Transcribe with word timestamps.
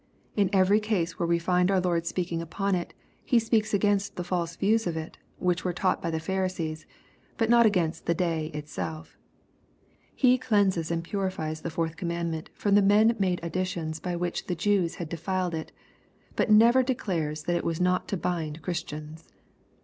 In 0.35 0.49
every 0.51 0.79
case 0.79 1.19
where 1.19 1.27
we 1.27 1.37
find 1.37 1.69
our 1.69 1.79
Lord 1.79 2.07
speaking 2.07 2.41
upon 2.41 2.73
it, 2.73 2.95
He 3.23 3.37
speaks 3.37 3.71
against 3.71 4.15
the 4.15 4.23
false 4.23 4.55
views 4.55 4.87
of 4.87 4.97
it, 4.97 5.19
which 5.37 5.63
were 5.63 5.73
taught 5.73 6.01
by 6.01 6.09
the 6.09 6.19
Pharisees, 6.19 6.87
but 7.37 7.51
not 7.51 7.67
against 7.67 8.07
the 8.07 8.15
day 8.15 8.47
itself 8.47 9.15
He 10.15 10.39
cleanses 10.39 10.89
and 10.89 11.03
purifies 11.03 11.61
the 11.61 11.69
fourth 11.69 11.97
commandment 11.97 12.49
from 12.55 12.73
the 12.73 12.81
men 12.81 13.15
made 13.19 13.41
additions 13.43 13.99
by 13.99 14.15
which 14.15 14.47
the 14.47 14.55
Jews 14.55 14.95
had 14.95 15.07
defiled 15.07 15.53
it, 15.53 15.71
but 16.35 16.49
never 16.49 16.81
declares 16.81 17.43
that 17.43 17.55
it 17.55 17.63
was 17.63 17.79
not 17.79 18.07
to 18.07 18.17
bind 18.17 18.63
Christians. 18.63 19.29